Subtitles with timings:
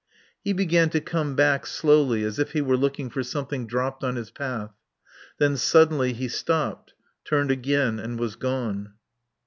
[0.43, 4.15] He began to come back, slowly, as if he were looking for something dropped on
[4.15, 4.71] his path;
[5.37, 8.93] then suddenly he stopped, turned again and was gone.